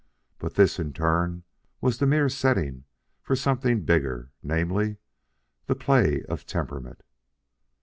But 0.39 0.55
this, 0.55 0.79
in 0.79 0.93
turn, 0.93 1.43
was 1.79 1.99
the 1.99 2.07
mere 2.07 2.27
setting 2.27 2.85
for 3.21 3.35
something 3.35 3.83
bigger, 3.85 4.31
namely, 4.41 4.97
the 5.67 5.75
play 5.75 6.23
of 6.23 6.47
temperament. 6.47 7.03